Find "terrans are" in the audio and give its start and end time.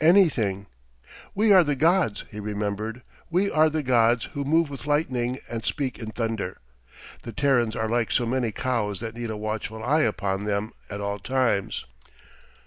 7.31-7.87